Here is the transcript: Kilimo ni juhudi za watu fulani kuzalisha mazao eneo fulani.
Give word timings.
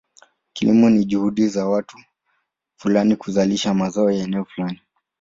Kilimo 0.53 0.89
ni 0.89 1.05
juhudi 1.05 1.47
za 1.47 1.65
watu 1.65 1.97
fulani 2.77 3.15
kuzalisha 3.15 3.73
mazao 3.73 4.11
eneo 4.11 4.45
fulani. 4.45 4.81